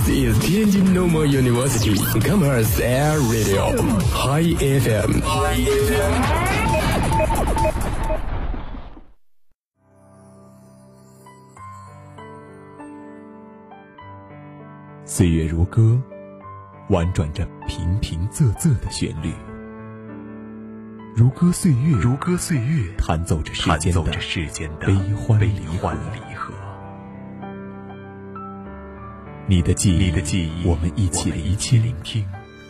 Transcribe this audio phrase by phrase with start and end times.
[0.00, 3.76] This is Tianjin Normal University Commerce Air Radio
[4.14, 5.20] High FM。
[15.04, 16.00] 岁月如歌，
[16.88, 19.34] 婉转着平平仄仄的旋律。
[21.14, 25.92] 如歌岁月，如歌岁月，弹奏着世间的世间的悲欢离合
[29.50, 32.24] 你的记忆，你的记忆，我们一起聆一起听；聆听；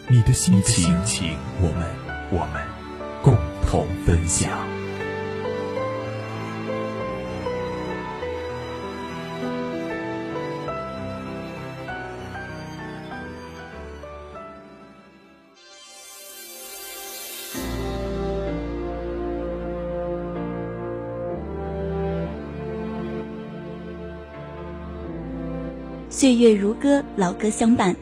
[0.08, 1.86] 你的心心情，我们
[2.30, 2.62] 我们
[3.22, 3.36] 共
[3.68, 4.69] 同分享。
[26.20, 27.96] 岁月如歌，老歌相伴。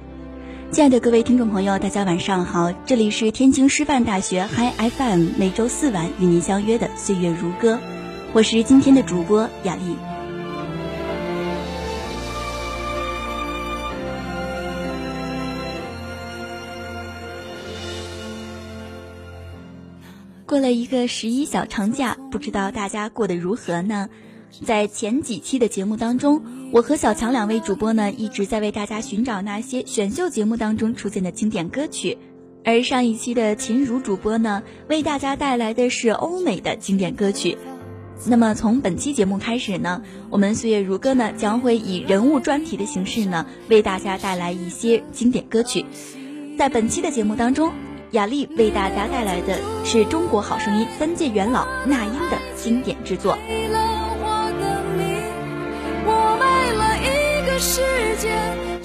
[0.73, 7.75] 亲爱的各位听众朋友，大家晚上好，这里是天津师范大学 Hi FM，每周四晚与您相约的《岁月如歌》，
[8.33, 9.95] 我是今天的主播雅丽。
[20.45, 24.09] 过了一个十一小长假，不知道大家过得如何呢？
[24.65, 32.18] 在前几期的节目当中，我和小强两位主播呢一直在为大家寻找那些选秀节目当中出现的经典歌曲，
[32.65, 37.57] 而上一期的秦如主播呢为大家带来的是欧美的经典歌曲。
[38.26, 45.85] 那么从本期节目开始呢，我们岁月如歌呢将会以人物专题的形式呢为大家带来一些经典歌曲。
[46.59, 47.73] 在本期的节目当中，
[48.10, 53.38] 雅丽为大家带来的是中国好声音三届元老那英的经典之作。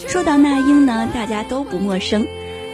[0.08, 2.28] 说到那英呢，大家都不陌生。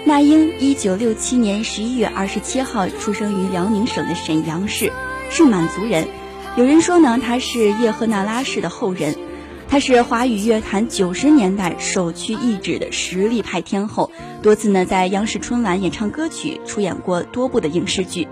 [0.06, 4.92] 那英一九六七年十一月二十七号出生于辽宁省的沈阳市，
[5.30, 6.08] 是满族人。
[6.58, 9.16] 有人说呢，他是叶赫那拉氏的后人。
[9.70, 18.28] 她是华语乐坛九十年代首屈一指的实力派天后，多次呢在央视春晚演唱歌曲，出演过多部的影视剧。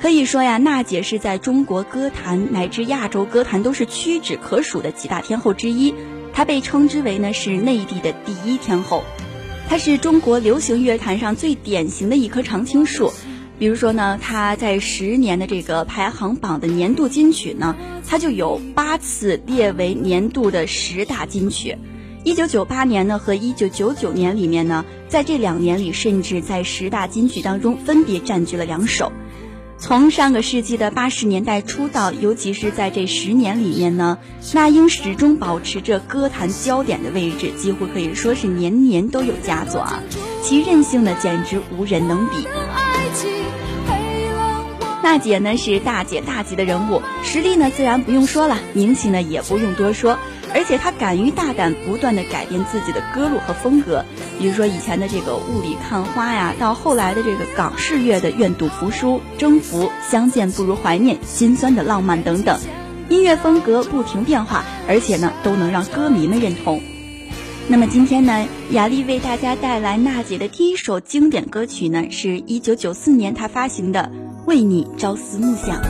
[0.00, 5.94] 可以说呀，娜姐是在中国歌坛乃至亚洲歌坛都是屈指可数的几大天后之一。
[6.34, 9.04] 她被称之为呢是内地的第一天后，
[9.68, 13.12] 她是中国流行乐坛上最典型的一棵常青树。
[13.56, 21.78] 比如说呢，她在十年的这个排行榜的年度金曲呢，她就有八次列为年度的十大金曲。
[22.24, 29.12] 一九九八年呢和一九九九年里面呢，在这两年里，甚至在十大金曲当中分别占据了两首。
[29.76, 34.18] 从上个世纪的八十年代出道，尤其是在这十年里面呢，
[34.54, 40.02] 那英始终保持着歌坛焦点的位置，几乎可以说是年年都有佳作啊，
[40.42, 42.46] 其韧性呢简直无人能比。
[45.02, 50.18] 娜姐呢是大姐大级的人物，实力呢自然不用说了，名气呢也不用多说，
[50.54, 54.04] 而且她敢于大胆不断的改变自己的歌路和风格，
[54.38, 62.58] 比如说以前的这个雾里看花呀，到后来的这个港式乐的愿赌服输、征服、相见不如怀念、心酸的浪漫等等，
[63.08, 66.80] 音乐风格不停变化，而且呢都能让歌迷们认同。
[67.66, 74.10] 那么今天呢，雅丽为大家带来娜姐的第一首经典歌曲呢，是一九九四年她发行的
[74.46, 75.82] 《为你朝思暮想》。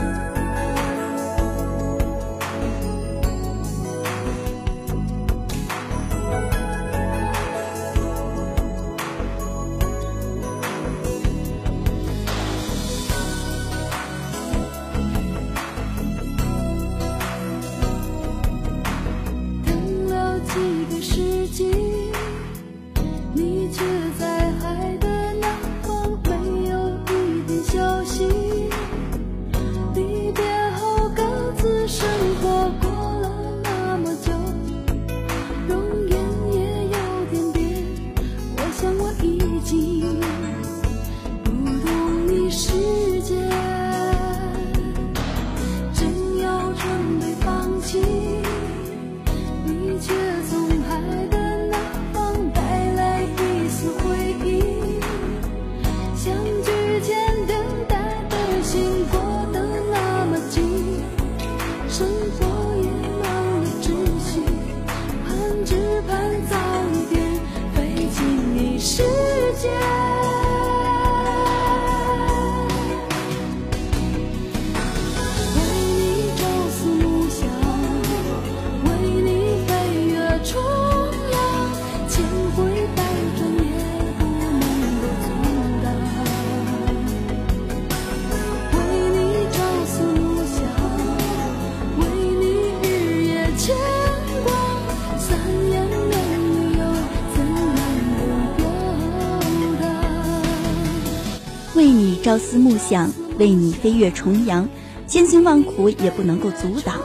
[102.35, 104.67] 朝思暮想，为你飞越重洋，
[105.07, 106.97] 千辛万苦也不能够阻挡。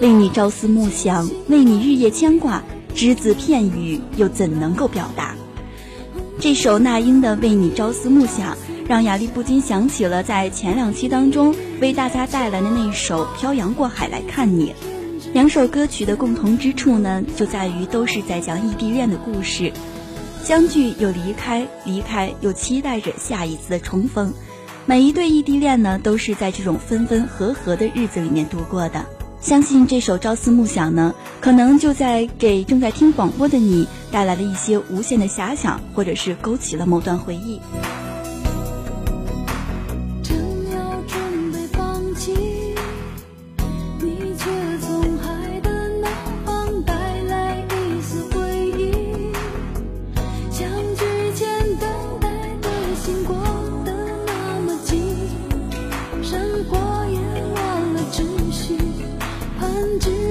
[0.00, 2.60] 为你朝思暮想，为你日夜牵挂，
[2.92, 5.36] 只字片语又怎能够表达？
[6.40, 8.54] 这首那英的《为你朝思暮想》，
[8.88, 14.70] 让雅丽不禁想起了在前两期当中为大家带来的那首《漂洋过海来看你》。
[15.32, 19.72] 两首歌曲的共同之处呢，就在于都是在讲异地恋的故事，
[20.42, 24.34] 相聚又离开，离开又期待着下一次的重逢。
[24.86, 29.06] 每一对异地恋呢，都是在这种分分合合的日子里面度过的。
[29.40, 37.60] 相信这首《朝思暮想》呢，可能就在给正在听广播的你带来了一些无限的遐想，或者是勾起了某段回忆。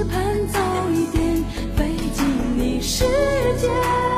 [0.05, 0.59] 盼早
[0.91, 1.43] 一点
[1.75, 2.25] 飞进
[2.57, 3.05] 你世
[3.57, 4.12] 界。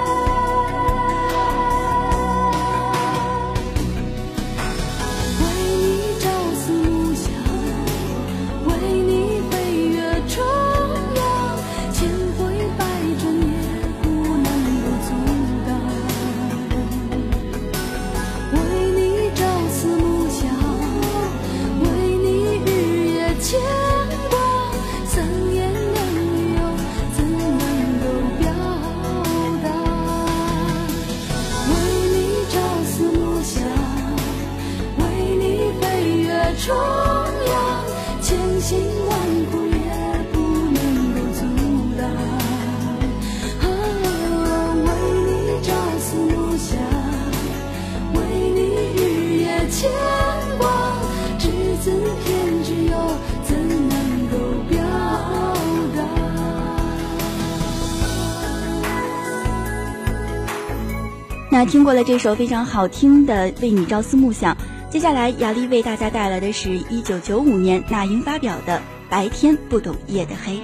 [61.55, 64.53] 那听过了这首非常好听的《为你朝思暮想》，
[64.91, 68.79] 接下来雅丽为大家带来的是一九九五年那英发表的
[69.09, 70.57] 《白天不懂夜的黑》。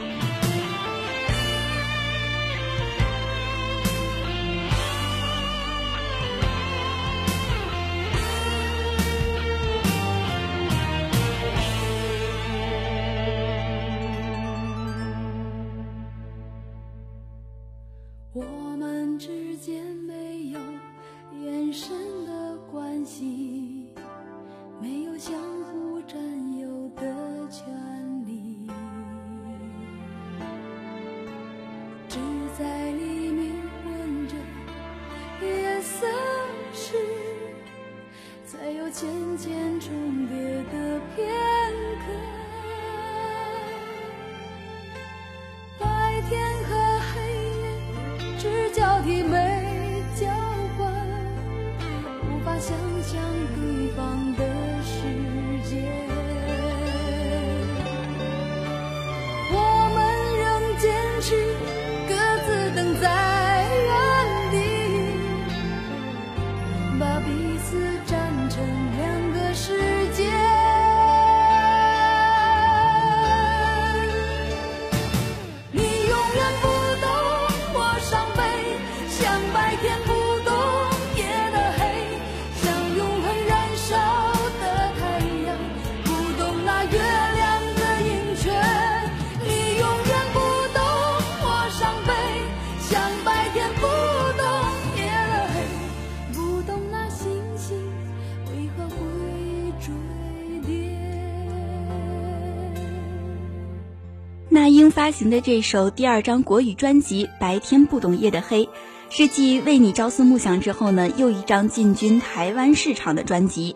[105.22, 108.66] 行的这首第二张国语专辑《白天不懂夜的黑》，
[109.12, 113.76] 是继《为你朝思暮想》之后呢又一张进军台湾市场的专辑。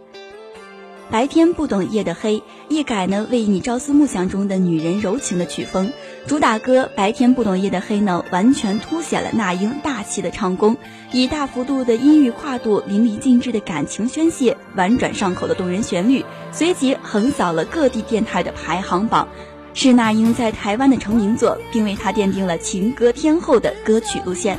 [1.12, 5.94] 《白天不懂夜的黑》一改呢《为你朝思暮想》中的女人柔情的曲风，
[6.26, 10.78] 主打歌《白天不懂夜的黑》呢完全凸显了那英大气的唱功，
[11.12, 19.28] 以大幅度的音域跨度、淋漓尽致的感情宣泄、婉转上口的动人旋律，随即横扫了各地电台的排行榜。
[19.76, 24.58] 是那英在台湾的成名作，并为她奠定了情歌天后的歌曲路线。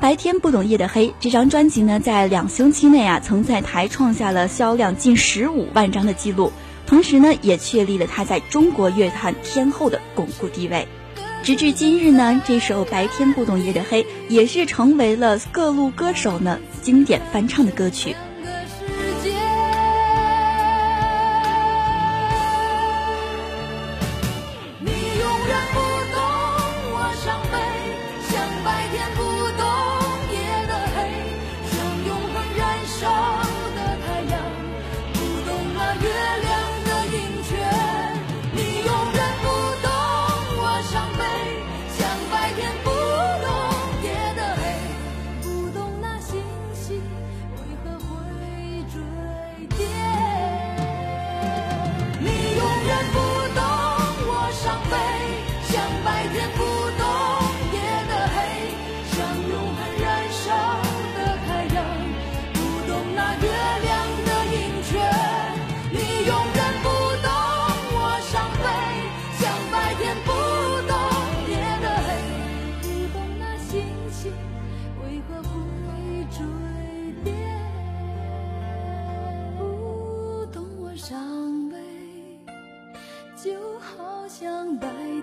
[0.00, 6.52] 白天不懂夜的黑这张专辑呢，在两星期内啊，曾在台创下了销量近十五万张的记录，
[6.86, 10.86] 同时呢，也确立了她在中国乐坛天后的巩固地位。
[11.42, 18.16] 直至今日呢，这首《白天不懂夜的黑》也是成为了各路歌手呢经典翻唱的歌曲。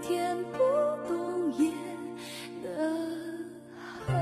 [0.01, 0.58] 天不
[1.08, 1.70] 懂夜
[2.63, 2.70] 的
[4.08, 4.13] 黑。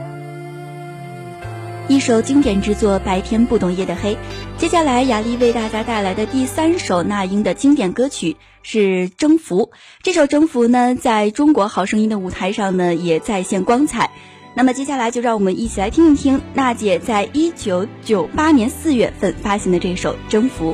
[1.88, 4.16] 一首经典之作《白天不懂夜的黑》。
[4.58, 9.70] 接下来，雅丽为大家带来的第三首那英的经典歌曲是《征服》。
[10.04, 14.12] 这首《征服》呢，在中国好声音的舞台上呢，也再现光彩。
[14.56, 20.74] 那么接下来就让我们一起来听一听娜姐在一九九八年四月份发行的这首《征服》。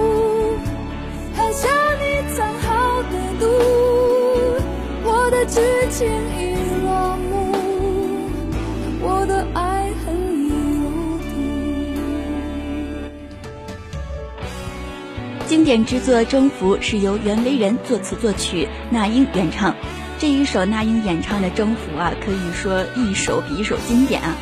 [15.61, 19.75] 经典之作《征服》是由袁惟仁作词作曲，那英原唱。
[20.17, 24.35] 这一首那英演唱的《征服》啊，可以说一首比一首经典啊。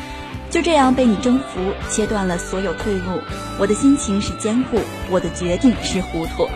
[0.48, 1.60] 就这样被你征服，
[1.90, 3.20] 切断了所有退路。
[3.58, 4.78] 我的心情是坚固，
[5.10, 6.48] 我的决定是糊涂。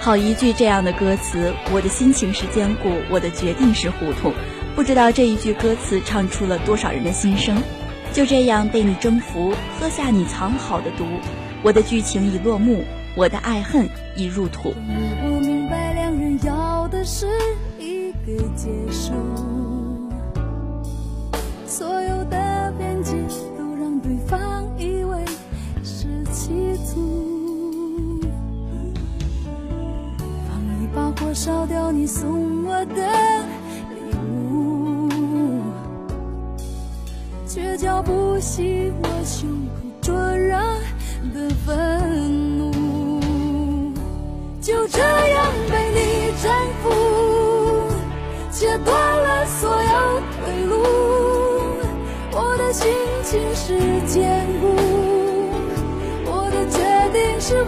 [0.00, 4.32] 好一句这样的歌词，我的心情是坚固，我的决定是糊涂。
[4.74, 7.62] 不知道这一句歌词唱出了多少人的心声。
[8.14, 11.04] 就这样被你征服，喝下你藏好的毒。
[11.62, 12.82] 我的剧情已落幕，
[13.16, 14.74] 我的爱恨已入土。
[14.76, 17.26] 我明白，两人要的是
[17.78, 19.12] 一个结束，
[21.66, 23.12] 所有的边界
[23.56, 25.24] 都让对方以为
[25.82, 28.20] 是企图。
[30.46, 33.02] 放一把火烧掉你送我的
[33.94, 33.96] 礼
[34.52, 35.08] 物，
[37.48, 40.54] 却浇不熄我胸口灼热
[48.58, 50.82] 切断了所有退路。
[52.32, 52.90] 我的心
[53.22, 54.74] 情是坚固，
[56.24, 56.78] 我的决
[57.12, 57.62] 定是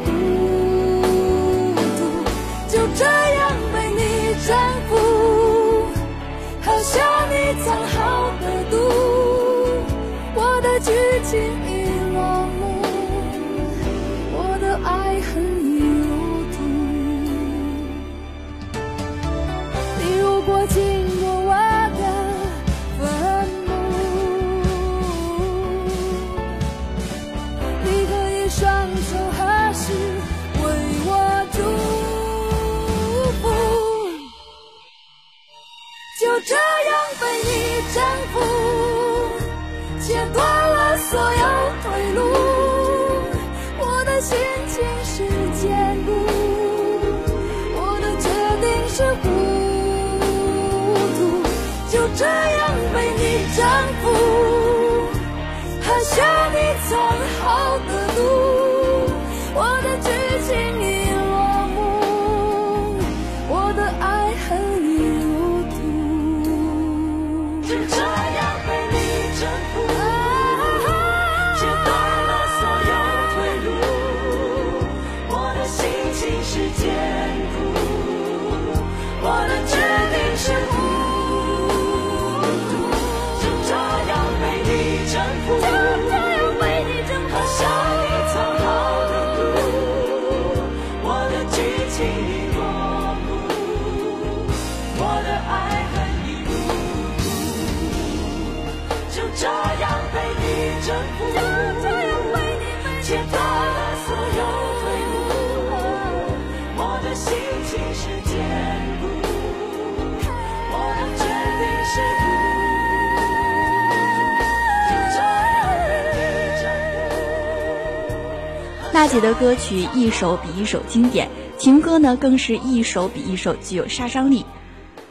[118.98, 124.44] 娜姐的歌曲一首比一首经典，情歌呢更是一首比一首具有杀伤力。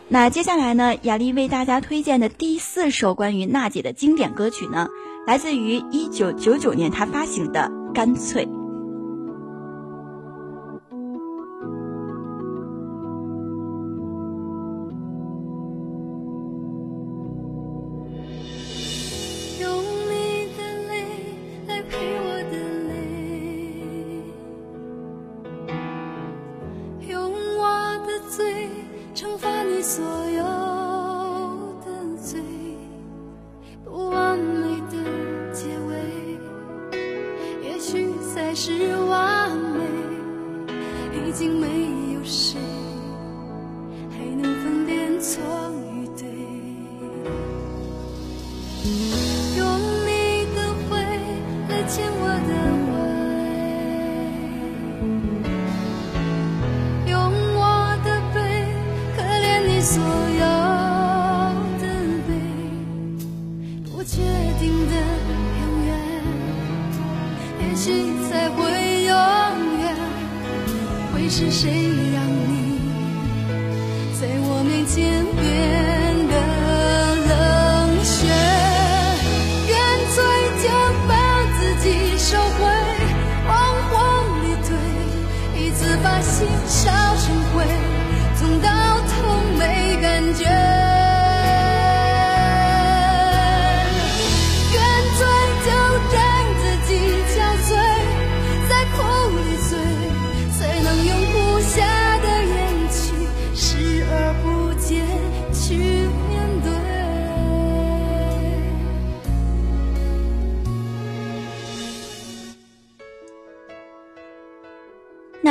[0.09, 4.89] 那接下来呢，雅丽为大家推荐的第四首关于娜姐的经典歌曲呢，
[5.25, 8.45] 来自于一九九九年她发行的《干脆》。
[29.97, 30.26] soy.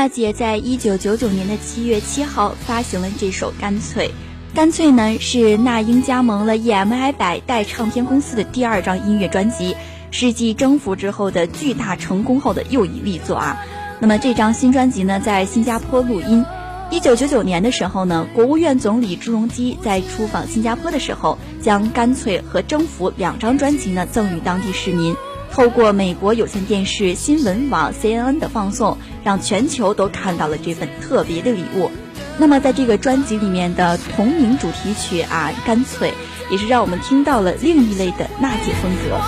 [0.07, 4.07] 娜姐在一九九九年的七月七号发行了这首《干脆》。
[4.55, 9.75] 干脆呢是那英加盟了 EMI 百代唱片公司的第二张音乐专辑，
[10.13, 13.59] 是继《征服》之后的巨大成功后的又一力作啊。
[13.99, 16.45] 那么这张新专辑呢，在新加坡录音。
[16.93, 25.17] 一九九九年的时候呢，国务院总理朱镕基在出访新加坡的时候，将《干脆》和《征服》两张专辑呢赠予当地市民。
[25.57, 31.91] 透过美国有线电视新闻网 CNN 的放送，让全球都看到了这份特别的礼物。
[32.37, 36.11] 那么，在这个专辑里面的同名主题曲啊，《干脆》，
[36.53, 39.19] 也是让我们听到了另一类的娜姐风格。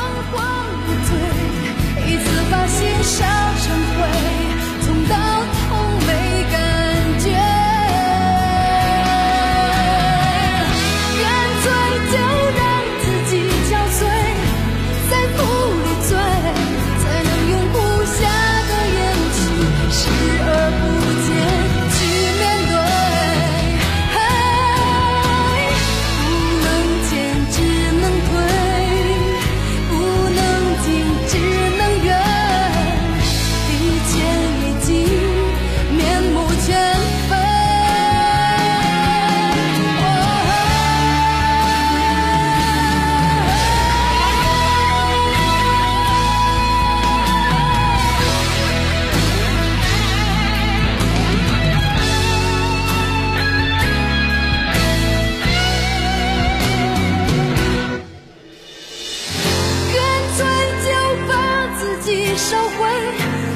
[62.98, 63.06] 收回，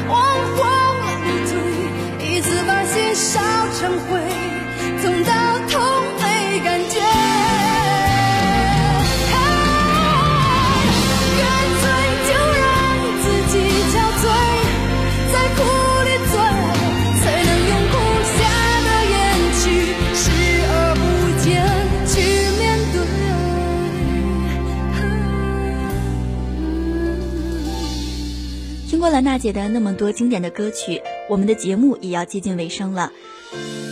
[0.08, 0.16] 往
[0.56, 0.60] 荒
[1.24, 1.52] 里推，
[2.24, 3.40] 一次把心烧
[3.78, 4.10] 成灰，
[5.02, 5.30] 痛到
[5.68, 5.72] 痛
[6.20, 6.24] 没
[6.60, 6.91] 感觉。
[29.02, 33.10] 过了娜姐的那么多经典的歌曲，我们的节目也要接近尾声了。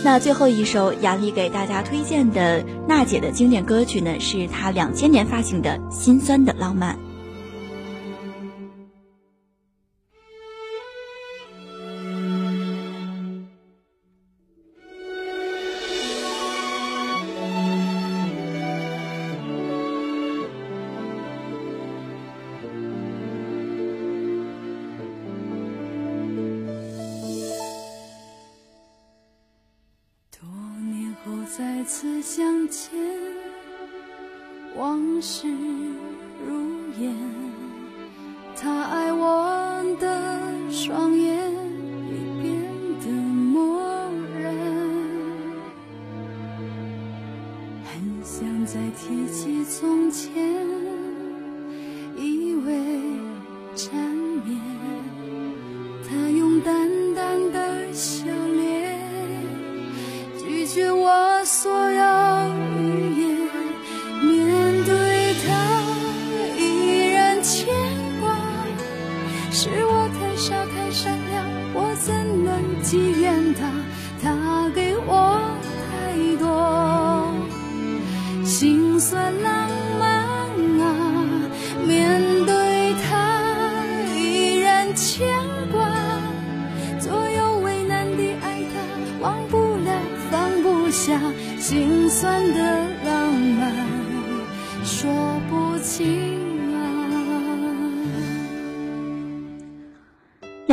[0.05, 6.95] 那最后一首雅丽给大家推荐的娜姐的经典歌曲呢，是她两千年发行的《心酸的浪漫》。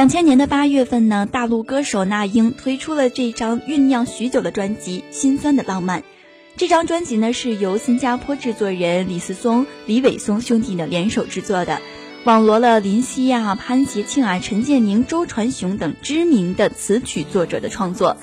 [0.09, 6.01] 两千年的八月份呢，大陆歌手那英推出了这张酝酿许久的专辑《心酸的浪漫》。
[6.57, 11.83] 这张专辑呢是由新加坡制作人李思松、李伟松兄弟呢联手制作的，
[12.25, 18.17] 网罗了林夕啊、潘协庆啊、陈建宁、周传雄等知名的词曲作者的创作。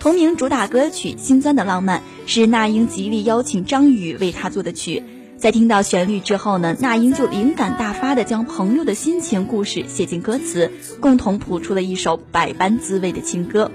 [0.00, 5.04] 同名主打歌曲《心酸的浪漫》是那英极力邀请张宇为他做的曲。
[5.40, 13.70] 在听到旋律之后呢，那英就灵感大发的将朋友的心情故事写进歌词，共同谱出了一首百般滋味的情歌。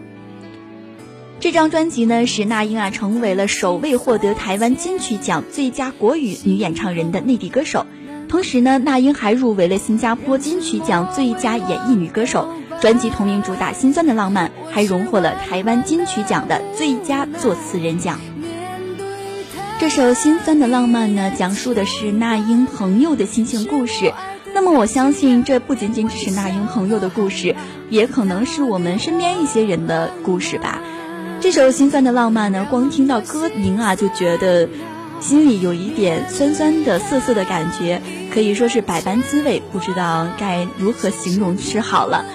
[1.39, 7.87] 这张专辑呢，使那英啊成为了首位获得台湾金曲奖最佳国语女演唱人的内地歌手。
[8.29, 12.47] 同时呢，那英还入围了新加坡金曲奖最佳演绎女歌手。
[12.79, 18.19] 专辑同名主打《心酸的浪漫》还荣获了台湾金曲奖的最佳作词人奖。
[19.77, 24.13] 这首《心酸的浪漫》呢，讲述的是那英朋友的心情故事。
[24.53, 27.57] 那么我相信，这不仅仅只是那英朋友的故事，
[27.89, 30.81] 也可能是我们身边一些人的故事吧。
[31.41, 34.69] 这首《心酸的浪漫》呢，光听到歌名啊，就觉得
[35.19, 38.01] 心里有一点酸酸的、涩涩的感觉，
[38.33, 42.25] 可以说是百般滋味，不知道该如何形容是好了。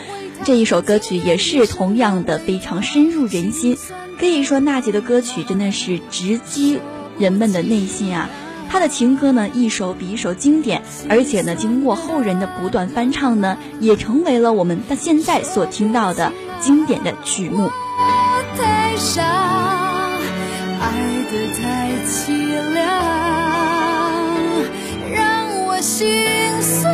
[0.45, 3.79] 这一首歌曲也是同样的非常深入人心，
[4.19, 6.79] 可以说娜姐的歌曲真的是直击
[7.21, 8.29] 人们的内心啊！
[8.69, 17.71] 他的情歌呢，一首比一首经典，而且呢，经过后人的不断翻唱呢，也成为了我们到现在所听到的经典的曲目。
[18.57, 19.23] 太傻，
[20.81, 20.87] 爱
[21.31, 22.87] 得太凄凉，
[25.13, 26.07] 让我心
[26.63, 26.89] 碎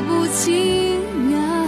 [0.00, 1.66] 不清啊。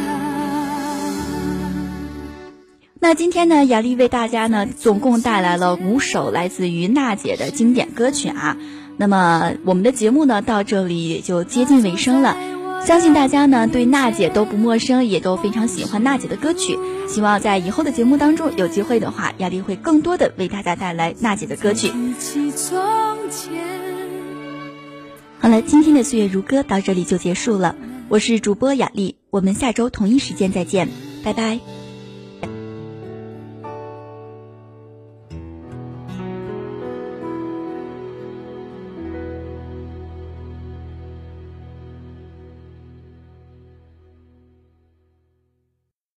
[3.01, 8.57] 那今天呢，雅丽为大家呢总共带来了五首来自于娜姐的经典歌曲啊。
[8.97, 12.37] 那么我们的节目呢到这里也就接近尾声了，
[12.85, 16.79] 相信大家呢对娜姐都不陌生，也都非常喜欢娜姐的歌曲。
[17.09, 21.91] 希望在以后的节目当中有机会的话，雅丽会更多的为大家带来娜姐的歌曲。
[25.41, 27.75] 好了，今天的岁月如歌到这里就结束了。
[28.11, 30.89] 我是主播雅丽，我们下周同一时间再见，
[31.23, 31.61] 拜拜。